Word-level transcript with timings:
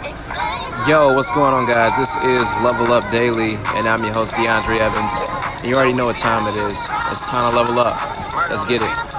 Yo, 0.00 1.12
what's 1.14 1.30
going 1.30 1.52
on, 1.52 1.66
guys? 1.70 1.94
This 1.98 2.24
is 2.24 2.58
Level 2.64 2.90
Up 2.94 3.04
Daily, 3.10 3.52
and 3.76 3.84
I'm 3.84 4.02
your 4.02 4.14
host, 4.14 4.34
DeAndre 4.34 4.80
Evans. 4.80 5.60
And 5.60 5.68
you 5.68 5.76
already 5.76 5.94
know 5.94 6.06
what 6.06 6.16
time 6.16 6.40
it 6.40 6.56
is. 6.56 6.88
It's 7.12 7.30
time 7.30 7.50
to 7.50 7.56
level 7.56 7.78
up. 7.80 8.00
Let's 8.48 8.64
get 8.66 8.80
it. 8.80 9.09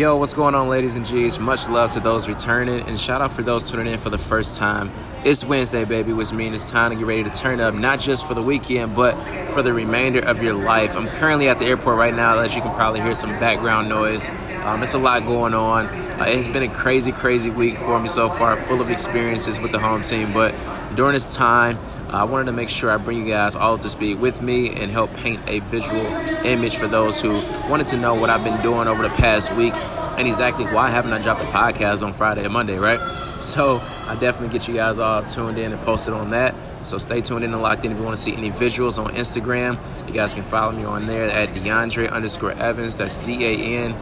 Yo, 0.00 0.16
what's 0.16 0.32
going 0.32 0.54
on, 0.54 0.70
ladies 0.70 0.96
and 0.96 1.04
G's? 1.04 1.38
Much 1.38 1.68
love 1.68 1.90
to 1.90 2.00
those 2.00 2.26
returning, 2.26 2.80
and 2.88 2.98
shout 2.98 3.20
out 3.20 3.30
for 3.30 3.42
those 3.42 3.70
tuning 3.70 3.86
in 3.86 3.98
for 3.98 4.08
the 4.08 4.16
first 4.16 4.56
time. 4.56 4.90
It's 5.26 5.44
Wednesday, 5.44 5.84
baby, 5.84 6.14
which 6.14 6.32
means 6.32 6.54
it's 6.54 6.70
time 6.70 6.90
to 6.90 6.96
get 6.96 7.04
ready 7.04 7.22
to 7.22 7.28
turn 7.28 7.60
up, 7.60 7.74
not 7.74 7.98
just 7.98 8.26
for 8.26 8.32
the 8.32 8.40
weekend, 8.40 8.96
but 8.96 9.12
for 9.50 9.60
the 9.60 9.74
remainder 9.74 10.20
of 10.20 10.42
your 10.42 10.54
life. 10.54 10.96
I'm 10.96 11.06
currently 11.06 11.50
at 11.50 11.58
the 11.58 11.66
airport 11.66 11.98
right 11.98 12.14
now, 12.14 12.38
as 12.38 12.56
you 12.56 12.62
can 12.62 12.74
probably 12.74 13.02
hear 13.02 13.14
some 13.14 13.28
background 13.40 13.90
noise. 13.90 14.30
Um, 14.64 14.82
it's 14.82 14.94
a 14.94 14.98
lot 14.98 15.26
going 15.26 15.52
on. 15.52 15.84
Uh, 15.84 16.24
it's 16.28 16.48
been 16.48 16.62
a 16.62 16.72
crazy, 16.72 17.12
crazy 17.12 17.50
week 17.50 17.76
for 17.76 18.00
me 18.00 18.08
so 18.08 18.30
far, 18.30 18.56
full 18.56 18.80
of 18.80 18.88
experiences 18.88 19.60
with 19.60 19.70
the 19.70 19.78
home 19.78 20.00
team. 20.00 20.32
But 20.32 20.54
during 20.96 21.12
this 21.12 21.36
time, 21.36 21.76
I 22.12 22.24
wanted 22.24 22.46
to 22.46 22.52
make 22.52 22.68
sure 22.68 22.90
I 22.90 22.96
bring 22.96 23.18
you 23.18 23.32
guys 23.32 23.54
all 23.54 23.78
to 23.78 23.88
speed 23.88 24.18
with 24.18 24.42
me 24.42 24.70
and 24.70 24.90
help 24.90 25.14
paint 25.14 25.40
a 25.46 25.60
visual 25.60 26.04
image 26.44 26.76
for 26.76 26.88
those 26.88 27.20
who 27.20 27.34
wanted 27.68 27.86
to 27.88 27.96
know 27.96 28.14
what 28.14 28.30
I've 28.30 28.42
been 28.42 28.60
doing 28.62 28.88
over 28.88 29.02
the 29.02 29.10
past 29.10 29.54
week 29.54 29.74
and 29.74 30.26
exactly 30.26 30.64
why 30.66 30.90
haven't 30.90 31.12
I 31.12 31.22
dropped 31.22 31.40
a 31.40 31.44
podcast 31.44 32.04
on 32.04 32.12
Friday 32.12 32.44
and 32.44 32.52
Monday, 32.52 32.78
right? 32.78 33.00
So 33.40 33.78
I 34.06 34.16
definitely 34.16 34.50
get 34.50 34.68
you 34.68 34.74
guys 34.74 34.98
all 34.98 35.22
tuned 35.22 35.58
in 35.58 35.72
and 35.72 35.80
posted 35.80 36.12
on 36.12 36.28
that. 36.32 36.54
So 36.82 36.98
stay 36.98 37.22
tuned 37.22 37.42
in 37.42 37.54
and 37.54 37.62
locked 37.62 37.86
in 37.86 37.90
if 37.90 37.96
you 37.96 38.04
want 38.04 38.14
to 38.14 38.20
see 38.20 38.36
any 38.36 38.50
visuals 38.50 39.02
on 39.02 39.14
Instagram. 39.14 39.78
You 40.06 40.12
guys 40.12 40.34
can 40.34 40.42
follow 40.42 40.72
me 40.72 40.84
on 40.84 41.06
there 41.06 41.24
at 41.24 41.48
DeAndre 41.54 42.12
underscore 42.12 42.52
Evans. 42.52 42.98
That's 42.98 43.16
D 43.16 43.42
A 43.42 43.84
N 43.86 43.96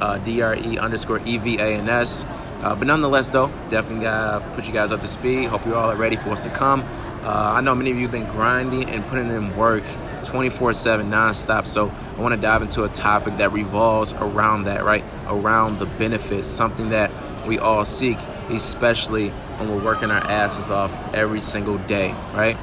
uh, 0.00 0.18
D 0.18 0.40
R 0.42 0.54
E 0.54 0.78
underscore 0.78 1.20
E 1.26 1.38
V 1.38 1.58
A 1.58 1.66
N 1.66 1.88
S. 1.88 2.26
Uh, 2.62 2.74
but 2.76 2.86
nonetheless, 2.86 3.30
though, 3.30 3.48
definitely 3.70 4.04
gotta 4.04 4.44
put 4.54 4.66
you 4.66 4.72
guys 4.72 4.92
up 4.92 5.00
to 5.00 5.08
speed. 5.08 5.48
Hope 5.48 5.66
you 5.66 5.74
all 5.74 5.90
are 5.90 5.96
ready 5.96 6.16
for 6.16 6.28
what's 6.28 6.42
to 6.42 6.50
come. 6.50 6.84
Uh, 7.22 7.52
I 7.56 7.60
know 7.60 7.74
many 7.74 7.90
of 7.90 7.96
you 7.96 8.02
have 8.02 8.12
been 8.12 8.30
grinding 8.30 8.88
and 8.88 9.06
putting 9.06 9.28
in 9.28 9.54
work 9.56 9.84
24 10.24 10.72
7 10.72 11.10
nonstop. 11.10 11.66
So 11.66 11.92
I 12.16 12.20
want 12.20 12.34
to 12.34 12.40
dive 12.40 12.62
into 12.62 12.84
a 12.84 12.88
topic 12.88 13.36
that 13.36 13.52
revolves 13.52 14.12
around 14.14 14.64
that, 14.64 14.84
right? 14.84 15.04
Around 15.26 15.78
the 15.78 15.86
benefits, 15.86 16.48
something 16.48 16.90
that 16.90 17.10
we 17.46 17.58
all 17.58 17.84
seek, 17.84 18.18
especially 18.48 19.30
when 19.30 19.70
we're 19.70 19.84
working 19.84 20.10
our 20.10 20.24
asses 20.26 20.70
off 20.70 20.96
every 21.14 21.40
single 21.40 21.78
day, 21.78 22.12
right? 22.32 22.56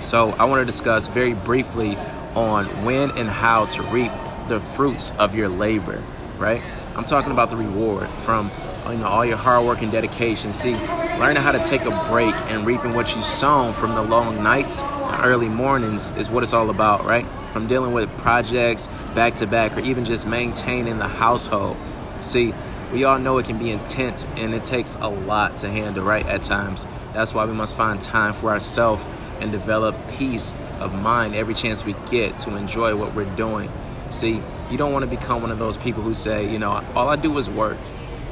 So 0.00 0.30
I 0.30 0.44
want 0.44 0.60
to 0.60 0.66
discuss 0.66 1.08
very 1.08 1.34
briefly 1.34 1.96
on 2.34 2.66
when 2.84 3.10
and 3.18 3.28
how 3.28 3.66
to 3.66 3.82
reap 3.84 4.12
the 4.48 4.60
fruits 4.60 5.10
of 5.18 5.34
your 5.34 5.48
labor, 5.48 6.02
right? 6.38 6.62
I'm 6.96 7.04
talking 7.04 7.32
about 7.32 7.50
the 7.50 7.56
reward 7.56 8.08
from 8.20 8.50
you 8.90 8.98
know 8.98 9.06
all 9.06 9.24
your 9.24 9.36
hard 9.36 9.64
work 9.64 9.82
and 9.82 9.92
dedication. 9.92 10.52
See, 10.52 10.74
learning 10.74 11.42
how 11.42 11.52
to 11.52 11.60
take 11.60 11.82
a 11.82 12.06
break 12.08 12.34
and 12.50 12.66
reaping 12.66 12.94
what 12.94 13.14
you 13.14 13.22
sown 13.22 13.72
from 13.72 13.94
the 13.94 14.02
long 14.02 14.42
nights 14.42 14.82
and 14.82 15.24
early 15.24 15.48
mornings 15.48 16.10
is 16.12 16.28
what 16.28 16.42
it's 16.42 16.52
all 16.52 16.70
about, 16.70 17.04
right? 17.04 17.26
From 17.52 17.68
dealing 17.68 17.92
with 17.92 18.10
projects 18.18 18.88
back 19.14 19.36
to 19.36 19.46
back 19.46 19.76
or 19.76 19.80
even 19.80 20.04
just 20.04 20.26
maintaining 20.26 20.98
the 20.98 21.08
household. 21.08 21.76
See, 22.20 22.54
we 22.92 23.04
all 23.04 23.18
know 23.18 23.38
it 23.38 23.46
can 23.46 23.58
be 23.58 23.70
intense 23.70 24.26
and 24.36 24.52
it 24.54 24.64
takes 24.64 24.96
a 24.96 25.08
lot 25.08 25.56
to 25.56 25.70
handle, 25.70 26.04
right? 26.04 26.26
At 26.26 26.42
times. 26.42 26.86
That's 27.14 27.32
why 27.32 27.44
we 27.44 27.52
must 27.52 27.76
find 27.76 28.00
time 28.00 28.32
for 28.32 28.50
ourselves 28.50 29.06
and 29.40 29.52
develop 29.52 29.96
peace 30.10 30.52
of 30.80 30.94
mind 30.94 31.34
every 31.34 31.54
chance 31.54 31.84
we 31.84 31.94
get 32.10 32.38
to 32.40 32.56
enjoy 32.56 32.96
what 32.96 33.14
we're 33.14 33.34
doing. 33.36 33.70
See, 34.10 34.42
you 34.70 34.76
don't 34.76 34.92
want 34.92 35.04
to 35.04 35.10
become 35.10 35.40
one 35.40 35.50
of 35.50 35.58
those 35.58 35.78
people 35.78 36.02
who 36.02 36.14
say, 36.14 36.50
you 36.50 36.58
know, 36.58 36.84
all 36.94 37.08
I 37.08 37.16
do 37.16 37.36
is 37.38 37.48
work. 37.48 37.78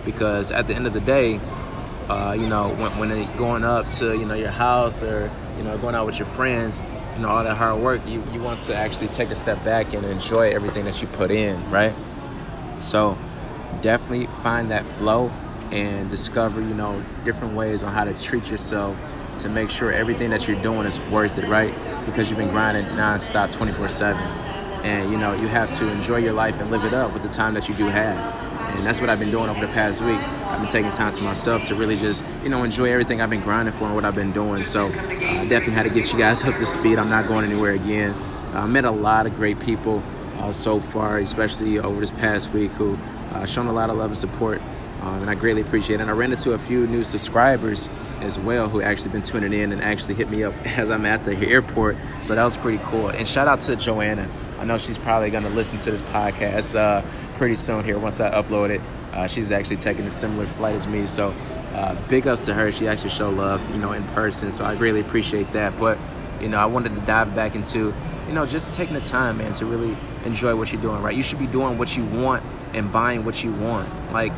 Because 0.05 0.53
at 0.53 0.67
the 0.67 0.75
end 0.75 0.87
of 0.87 0.93
the 0.93 1.01
day, 1.01 1.41
uh, 2.09 2.33
you 2.33 2.47
know, 2.47 2.71
when, 2.75 2.99
when 2.99 3.37
going 3.37 3.65
up 3.65 3.89
to, 3.91 4.17
you 4.19 4.25
know, 4.25 4.35
your 4.35 4.51
house 4.51 5.03
or, 5.03 5.31
you 5.57 5.63
know, 5.63 5.79
going 5.79 5.95
out 5.95 6.07
with 6.07 6.19
your 6.19 6.27
friends, 6.27 6.83
you 7.15 7.23
know, 7.23 7.29
all 7.29 7.45
that 7.45 7.57
hard 7.57 7.81
work, 7.81 8.05
you, 8.07 8.23
you 8.33 8.41
want 8.41 8.61
to 8.63 8.75
actually 8.75 9.09
take 9.09 9.31
a 9.31 9.35
step 9.35 9.63
back 9.65 9.93
and 9.93 10.05
enjoy 10.05 10.51
everything 10.51 10.85
that 10.87 11.01
you 11.01 11.09
put 11.09 11.31
in, 11.31 11.71
right? 11.71 11.95
So 12.81 13.17
definitely 13.81 14.27
find 14.27 14.71
that 14.71 14.85
flow 14.85 15.31
and 15.71 16.11
discover, 16.11 16.61
you 16.61 16.75
know, 16.75 17.03
different 17.25 17.55
ways 17.55 17.83
on 17.83 17.93
how 17.93 18.05
to 18.05 18.15
treat 18.15 18.51
yourself 18.51 19.01
to 19.39 19.49
make 19.49 19.71
sure 19.71 19.93
everything 19.93 20.31
that 20.31 20.49
you're 20.49 20.61
doing 20.63 20.87
is 20.87 20.99
worth 21.11 21.39
it, 21.39 21.47
right? 21.49 21.73
Because 22.07 22.29
you've 22.29 22.39
been 22.39 22.51
grinding 22.51 22.85
nonstop 22.97 23.53
24 23.53 23.89
7. 23.89 24.21
And, 24.83 25.11
you 25.11 25.19
know, 25.19 25.35
you 25.35 25.47
have 25.47 25.71
to 25.73 25.89
enjoy 25.89 26.17
your 26.17 26.33
life 26.33 26.61
and 26.61 26.71
live 26.71 26.85
it 26.85 26.95
up 26.95 27.13
with 27.13 27.23
the 27.23 27.29
time 27.29 27.55
that 27.55 27.69
you 27.69 27.75
do 27.75 27.87
have. 27.87 28.40
And 28.77 28.87
that's 28.87 29.01
what 29.01 29.11
I've 29.11 29.19
been 29.19 29.31
doing 29.31 29.49
over 29.49 29.61
the 29.61 29.73
past 29.73 30.03
week. 30.03 30.19
I've 30.19 30.61
been 30.61 30.69
taking 30.69 30.93
time 30.93 31.13
to 31.13 31.23
myself 31.23 31.63
to 31.65 31.75
really 31.75 31.97
just, 31.97 32.25
you 32.43 32.49
know, 32.49 32.65
enjoy 32.65 32.91
everything 32.91 33.21
I've 33.21 33.31
been 33.31 33.41
grinding 33.41 33.73
for 33.73 33.85
and 33.85 33.95
what 33.95 34.05
I've 34.05 34.15
been 34.15 34.33
doing. 34.33 34.65
So 34.65 34.87
uh, 34.87 34.91
definitely 34.91 35.73
had 35.73 35.85
to 35.85 35.91
get 35.91 36.13
you 36.13 36.19
guys 36.19 36.45
up 36.47 36.57
to 36.57 36.67
speed. 36.67 36.99
I'm 36.99 37.11
not 37.11 37.29
going 37.29 37.45
anywhere 37.45 37.73
again. 37.73 38.15
I 38.53 38.63
uh, 38.63 38.67
met 38.67 38.85
a 38.85 38.91
lot 38.91 39.27
of 39.27 39.35
great 39.37 39.61
people 39.61 40.03
uh, 40.39 40.51
so 40.53 40.81
far, 40.81 41.19
especially 41.19 41.79
over 41.79 42.01
this 42.01 42.11
past 42.11 42.53
week, 42.53 42.71
who 42.73 42.99
uh, 43.33 43.47
shown 43.47 43.67
a 43.67 43.73
lot 43.73 43.91
of 43.91 43.97
love 43.97 44.11
and 44.11 44.19
support. 44.19 44.61
Um, 45.03 45.23
and 45.23 45.31
I 45.31 45.35
greatly 45.35 45.63
appreciate 45.63 46.01
it. 46.01 46.03
And 46.03 46.11
I 46.11 46.15
ran 46.15 46.31
into 46.31 46.53
a 46.53 46.59
few 46.59 46.87
new 46.87 47.05
subscribers 47.05 47.89
as 48.21 48.39
well 48.39 48.69
who 48.69 48.83
actually 48.83 49.13
been 49.13 49.23
tuning 49.23 49.53
in 49.53 49.73
and 49.73 49.83
actually 49.83 50.15
hit 50.15 50.29
me 50.31 50.45
up 50.45 50.55
as 50.79 50.91
I'm 50.91 51.07
at 51.07 51.25
the 51.25 51.37
airport. 51.37 51.97
So 52.23 52.35
that 52.35 52.45
was 52.45 52.57
pretty 52.57 52.83
cool. 52.85 53.09
And 53.09 53.27
shout 53.27 53.49
out 53.49 53.61
to 53.63 53.77
Joanna. 53.77 54.29
I 54.59 54.65
know 54.65 54.77
she's 54.77 54.99
probably 54.99 55.31
going 55.31 55.45
to 55.45 55.51
listen 55.51 55.79
to 55.79 55.91
this 55.91 56.03
podcast 56.03 56.77
uh, 56.79 57.03
pretty 57.41 57.55
soon 57.55 57.83
here 57.83 57.99
once 57.99 58.21
I 58.21 58.31
upload 58.31 58.69
it. 58.69 58.83
Uh, 59.15 59.27
she's 59.27 59.51
actually 59.51 59.79
taking 59.79 60.05
a 60.05 60.11
similar 60.11 60.45
flight 60.45 60.75
as 60.75 60.87
me. 60.87 61.07
So 61.07 61.31
uh, 61.73 61.97
big 62.07 62.29
ups 62.29 62.45
to 62.45 62.53
her. 62.53 62.71
She 62.71 62.87
actually 62.87 63.09
showed 63.09 63.35
love, 63.35 63.63
you 63.71 63.79
know, 63.79 63.93
in 63.93 64.05
person. 64.09 64.53
So 64.53 64.63
I 64.63 64.75
really 64.75 65.01
appreciate 65.01 65.51
that. 65.55 65.73
But, 65.79 65.97
you 66.39 66.51
know, 66.51 66.59
I 66.59 66.67
wanted 66.67 66.95
to 66.97 67.01
dive 67.01 67.35
back 67.35 67.55
into, 67.55 67.95
you 68.29 68.35
know, 68.35 68.45
just 68.45 68.73
taking 68.73 68.93
the 68.93 69.01
time, 69.01 69.39
man, 69.39 69.55
to 69.55 69.65
really 69.65 69.97
enjoy 70.27 70.55
what 70.55 70.71
you're 70.71 70.83
doing, 70.83 71.01
right? 71.01 71.17
You 71.17 71.23
should 71.23 71.39
be 71.39 71.47
doing 71.47 71.79
what 71.79 71.97
you 71.97 72.05
want 72.05 72.43
and 72.75 72.93
buying 72.93 73.25
what 73.25 73.43
you 73.43 73.53
want. 73.55 73.89
Like, 74.13 74.35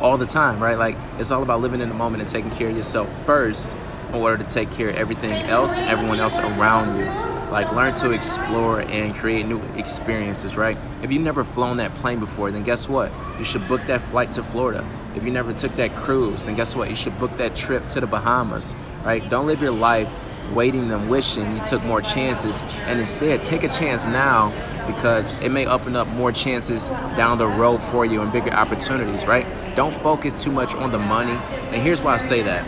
all 0.00 0.16
the 0.16 0.24
time, 0.24 0.58
right? 0.58 0.78
Like 0.78 0.96
it's 1.18 1.30
all 1.30 1.42
about 1.42 1.60
living 1.60 1.82
in 1.82 1.90
the 1.90 1.94
moment 1.94 2.22
and 2.22 2.30
taking 2.30 2.50
care 2.52 2.70
of 2.70 2.76
yourself 2.76 3.10
first 3.26 3.76
in 4.08 4.14
order 4.14 4.42
to 4.42 4.48
take 4.48 4.70
care 4.70 4.88
of 4.88 4.96
everything 4.96 5.32
else, 5.32 5.78
everyone 5.78 6.20
else 6.20 6.38
around 6.38 6.96
you. 6.96 7.35
Like 7.50 7.72
learn 7.72 7.94
to 7.96 8.10
explore 8.10 8.80
and 8.80 9.14
create 9.14 9.46
new 9.46 9.60
experiences, 9.76 10.56
right? 10.56 10.76
If 11.02 11.12
you've 11.12 11.22
never 11.22 11.44
flown 11.44 11.76
that 11.76 11.94
plane 11.94 12.18
before, 12.18 12.50
then 12.50 12.64
guess 12.64 12.88
what? 12.88 13.12
You 13.38 13.44
should 13.44 13.66
book 13.68 13.80
that 13.86 14.02
flight 14.02 14.32
to 14.32 14.42
Florida. 14.42 14.84
If 15.14 15.24
you 15.24 15.30
never 15.30 15.52
took 15.52 15.74
that 15.76 15.94
cruise, 15.94 16.46
then 16.46 16.56
guess 16.56 16.74
what? 16.74 16.90
You 16.90 16.96
should 16.96 17.18
book 17.18 17.36
that 17.36 17.54
trip 17.54 17.86
to 17.88 18.00
the 18.00 18.06
Bahamas, 18.06 18.74
right? 19.04 19.26
Don't 19.30 19.46
live 19.46 19.62
your 19.62 19.70
life 19.70 20.12
waiting 20.54 20.90
and 20.92 21.08
wishing 21.10 21.56
you 21.56 21.62
took 21.62 21.82
more 21.84 22.00
chances 22.00 22.62
and 22.86 23.00
instead 23.00 23.42
take 23.42 23.62
a 23.62 23.68
chance 23.68 24.06
now 24.06 24.52
because 24.86 25.42
it 25.42 25.50
may 25.50 25.66
open 25.66 25.96
up 25.96 26.06
more 26.08 26.30
chances 26.32 26.88
down 27.16 27.38
the 27.38 27.46
road 27.46 27.78
for 27.78 28.04
you 28.04 28.22
and 28.22 28.32
bigger 28.32 28.52
opportunities, 28.52 29.26
right? 29.26 29.46
Don't 29.74 29.94
focus 29.94 30.42
too 30.42 30.52
much 30.52 30.74
on 30.74 30.92
the 30.92 30.98
money. 30.98 31.32
And 31.72 31.82
here's 31.82 32.00
why 32.00 32.14
I 32.14 32.16
say 32.18 32.42
that. 32.42 32.66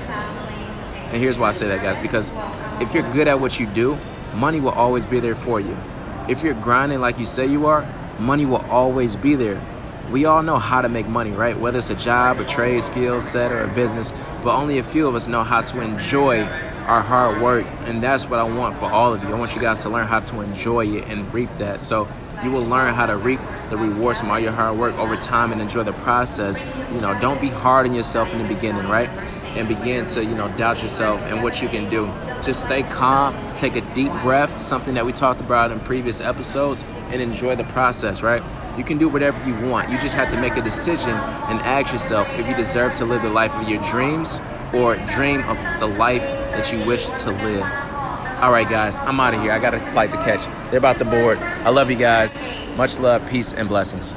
And 1.10 1.22
here's 1.22 1.38
why 1.38 1.48
I 1.48 1.52
say 1.52 1.68
that, 1.68 1.82
guys, 1.82 1.98
because 1.98 2.32
if 2.80 2.92
you're 2.92 3.08
good 3.12 3.28
at 3.28 3.40
what 3.40 3.58
you 3.58 3.66
do, 3.66 3.98
money 4.38 4.60
will 4.60 4.70
always 4.70 5.04
be 5.04 5.20
there 5.20 5.34
for 5.34 5.60
you. 5.60 5.76
If 6.28 6.42
you're 6.42 6.54
grinding 6.54 7.00
like 7.00 7.18
you 7.18 7.26
say 7.26 7.46
you 7.46 7.66
are, 7.66 7.86
money 8.18 8.46
will 8.46 8.64
always 8.70 9.16
be 9.16 9.34
there. 9.34 9.60
We 10.12 10.24
all 10.24 10.42
know 10.42 10.58
how 10.58 10.80
to 10.80 10.88
make 10.88 11.06
money, 11.06 11.32
right? 11.32 11.58
Whether 11.58 11.78
it's 11.78 11.90
a 11.90 11.94
job, 11.94 12.38
a 12.38 12.44
trade, 12.44 12.82
skill 12.82 13.20
set, 13.20 13.52
or 13.52 13.62
a 13.62 13.68
business, 13.68 14.12
but 14.42 14.54
only 14.54 14.78
a 14.78 14.82
few 14.82 15.06
of 15.06 15.14
us 15.14 15.28
know 15.28 15.42
how 15.42 15.60
to 15.60 15.80
enjoy 15.80 16.44
our 16.88 17.02
hard 17.02 17.40
work. 17.42 17.66
And 17.84 18.02
that's 18.02 18.28
what 18.28 18.40
I 18.40 18.44
want 18.44 18.76
for 18.78 18.86
all 18.86 19.12
of 19.12 19.22
you. 19.22 19.28
I 19.28 19.38
want 19.38 19.54
you 19.54 19.60
guys 19.60 19.82
to 19.82 19.90
learn 19.90 20.06
how 20.06 20.20
to 20.20 20.40
enjoy 20.40 20.86
it 20.86 21.04
and 21.08 21.32
reap 21.32 21.50
that. 21.58 21.82
So 21.82 22.08
you 22.42 22.50
will 22.50 22.64
learn 22.64 22.94
how 22.94 23.06
to 23.06 23.16
reap 23.16 23.40
the 23.68 23.76
rewards 23.76 24.20
from 24.20 24.30
all 24.30 24.38
your 24.38 24.52
hard 24.52 24.78
work 24.78 24.96
over 24.96 25.16
time 25.16 25.52
and 25.52 25.60
enjoy 25.60 25.82
the 25.82 25.92
process. 25.92 26.60
You 26.92 27.00
know, 27.00 27.18
don't 27.20 27.40
be 27.40 27.48
hard 27.48 27.86
on 27.86 27.94
yourself 27.94 28.32
in 28.32 28.38
the 28.38 28.48
beginning, 28.48 28.88
right? 28.88 29.08
And 29.56 29.68
begin 29.68 30.06
to, 30.06 30.24
you 30.24 30.34
know, 30.34 30.48
doubt 30.56 30.82
yourself 30.82 31.20
and 31.22 31.42
what 31.42 31.60
you 31.60 31.68
can 31.68 31.90
do. 31.90 32.06
Just 32.42 32.62
stay 32.62 32.84
calm, 32.84 33.36
take 33.56 33.76
a 33.76 33.82
deep 33.94 34.12
breath, 34.22 34.62
something 34.62 34.94
that 34.94 35.04
we 35.04 35.12
talked 35.12 35.40
about 35.40 35.70
in 35.70 35.80
previous 35.80 36.20
episodes, 36.20 36.84
and 37.10 37.20
enjoy 37.20 37.56
the 37.56 37.64
process, 37.64 38.22
right? 38.22 38.42
You 38.78 38.84
can 38.84 38.96
do 38.96 39.08
whatever 39.08 39.44
you 39.46 39.68
want. 39.68 39.90
You 39.90 39.98
just 39.98 40.14
have 40.14 40.30
to 40.30 40.40
make 40.40 40.56
a 40.56 40.62
decision 40.62 41.10
and 41.10 41.60
ask 41.62 41.92
yourself 41.92 42.28
if 42.38 42.46
you 42.48 42.54
deserve 42.54 42.94
to 42.94 43.04
live 43.04 43.22
the 43.22 43.28
life 43.28 43.54
of 43.56 43.68
your 43.68 43.82
dreams 43.82 44.40
or 44.72 44.94
dream 45.06 45.42
of 45.48 45.58
the 45.80 45.86
life 45.86 46.22
that 46.58 46.72
you 46.72 46.84
wish 46.84 47.06
to 47.06 47.30
live. 47.30 47.62
All 48.42 48.50
right, 48.50 48.68
guys, 48.68 48.98
I'm 48.98 49.20
out 49.20 49.32
of 49.32 49.40
here. 49.40 49.52
I 49.52 49.60
got 49.60 49.74
a 49.74 49.80
flight 49.92 50.10
to 50.10 50.16
catch. 50.16 50.44
They're 50.70 50.78
about 50.78 50.98
to 50.98 51.04
board. 51.04 51.38
I 51.38 51.70
love 51.70 51.88
you 51.88 51.96
guys. 51.96 52.40
Much 52.76 52.98
love, 52.98 53.28
peace, 53.30 53.52
and 53.54 53.68
blessings. 53.68 54.16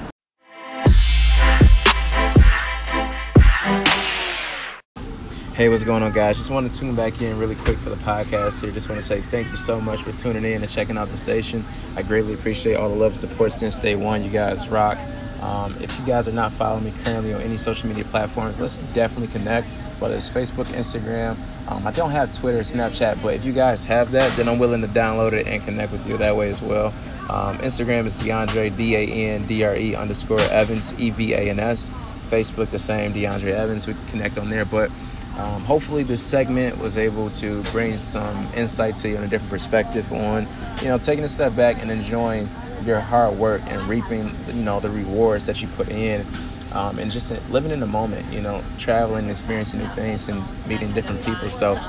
Hey, 5.53 5.69
what's 5.69 5.83
going 5.83 6.01
on, 6.01 6.13
guys? 6.13 6.37
Just 6.37 6.49
want 6.49 6.73
to 6.73 6.79
tune 6.79 6.95
back 6.95 7.21
in 7.21 7.37
really 7.37 7.53
quick 7.53 7.77
for 7.77 7.91
the 7.91 7.95
podcast 7.97 8.61
here. 8.61 8.71
Just 8.71 8.89
want 8.89 8.99
to 8.99 9.05
say 9.05 9.21
thank 9.21 9.51
you 9.51 9.57
so 9.57 9.79
much 9.79 10.01
for 10.01 10.11
tuning 10.13 10.43
in 10.43 10.63
and 10.63 10.71
checking 10.71 10.97
out 10.97 11.09
the 11.09 11.17
station. 11.17 11.63
I 11.95 12.01
greatly 12.01 12.33
appreciate 12.33 12.73
all 12.73 12.89
the 12.89 12.95
love 12.95 13.11
and 13.11 13.19
support 13.19 13.53
since 13.53 13.79
day 13.79 13.95
one. 13.95 14.23
You 14.23 14.31
guys 14.31 14.67
rock. 14.69 14.97
Um, 15.41 15.75
if 15.81 15.99
you 15.99 16.05
guys 16.05 16.27
are 16.27 16.31
not 16.31 16.51
following 16.51 16.85
me 16.85 16.93
currently 17.03 17.33
on 17.33 17.41
any 17.41 17.57
social 17.57 17.87
media 17.89 18.05
platforms, 18.05 18.59
let's 18.59 18.79
definitely 18.93 19.27
connect, 19.27 19.67
whether 20.01 20.15
it's 20.15 20.29
Facebook, 20.29 20.65
Instagram. 20.65 21.37
Um, 21.69 21.85
I 21.85 21.91
don't 21.91 22.11
have 22.11 22.33
Twitter, 22.33 22.59
Snapchat, 22.61 23.21
but 23.21 23.35
if 23.35 23.45
you 23.45 23.53
guys 23.53 23.85
have 23.85 24.11
that, 24.11 24.35
then 24.35 24.49
I'm 24.49 24.59
willing 24.59 24.81
to 24.81 24.87
download 24.87 25.33
it 25.33 25.47
and 25.47 25.63
connect 25.63 25.91
with 25.91 26.07
you 26.07 26.17
that 26.17 26.35
way 26.35 26.49
as 26.49 26.61
well. 26.61 26.87
Um, 27.29 27.57
Instagram 27.59 28.05
is 28.07 28.15
DeAndre, 28.15 28.75
D 28.75 28.95
A 28.95 29.33
N 29.33 29.45
D 29.45 29.63
R 29.63 29.75
E 29.75 29.95
underscore 29.95 30.41
Evans, 30.49 30.99
E 30.99 31.11
V 31.11 31.33
A 31.33 31.49
N 31.49 31.59
S. 31.59 31.91
Facebook, 32.31 32.69
the 32.69 32.79
same, 32.79 33.11
DeAndre 33.11 33.51
Evans. 33.51 33.85
We 33.85 33.93
can 33.93 34.05
connect 34.07 34.37
on 34.37 34.49
there. 34.49 34.63
But 34.63 34.89
um, 35.37 35.61
hopefully, 35.63 36.03
this 36.03 36.23
segment 36.23 36.79
was 36.79 36.97
able 36.97 37.29
to 37.31 37.61
bring 37.63 37.97
some 37.97 38.47
insight 38.55 38.95
to 38.97 39.09
you 39.09 39.17
and 39.17 39.25
a 39.25 39.27
different 39.27 39.51
perspective 39.51 40.11
on, 40.13 40.47
you 40.81 40.87
know, 40.87 40.97
taking 40.97 41.25
a 41.25 41.29
step 41.29 41.55
back 41.55 41.81
and 41.81 41.91
enjoying 41.91 42.49
your 42.85 42.99
hard 42.99 43.37
work 43.37 43.61
and 43.67 43.81
reaping, 43.87 44.31
you 44.47 44.63
know, 44.63 44.79
the 44.79 44.89
rewards 44.89 45.45
that 45.45 45.61
you 45.61 45.67
put 45.69 45.89
in, 45.89 46.25
um, 46.73 46.99
and 46.99 47.11
just 47.11 47.31
living 47.49 47.71
in 47.71 47.79
the 47.79 47.87
moment. 47.87 48.31
You 48.31 48.41
know, 48.41 48.63
traveling, 48.77 49.29
experiencing 49.29 49.79
new 49.79 49.87
things, 49.89 50.29
and 50.29 50.43
meeting 50.67 50.91
different 50.93 51.23
people. 51.25 51.49
So, 51.49 51.79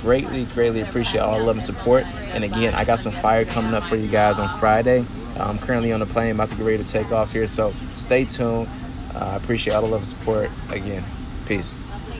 greatly, 0.00 0.44
greatly 0.46 0.80
appreciate 0.80 1.20
all 1.20 1.38
the 1.38 1.44
love 1.44 1.56
and 1.56 1.64
support. 1.64 2.04
And 2.34 2.44
again, 2.44 2.74
I 2.74 2.84
got 2.84 2.98
some 2.98 3.12
fire 3.12 3.44
coming 3.44 3.74
up 3.74 3.84
for 3.84 3.96
you 3.96 4.08
guys 4.08 4.38
on 4.38 4.58
Friday. 4.58 5.04
I'm 5.38 5.58
currently 5.58 5.92
on 5.92 6.00
the 6.00 6.06
plane, 6.06 6.34
about 6.34 6.50
to 6.50 6.56
get 6.56 6.64
ready 6.64 6.82
to 6.82 6.84
take 6.84 7.12
off 7.12 7.32
here. 7.32 7.46
So, 7.46 7.72
stay 7.94 8.24
tuned. 8.24 8.68
Uh, 9.14 9.30
I 9.32 9.36
appreciate 9.36 9.74
all 9.74 9.82
the 9.82 9.88
love 9.88 10.00
and 10.00 10.08
support. 10.08 10.50
Again, 10.70 11.02
peace. 11.46 11.74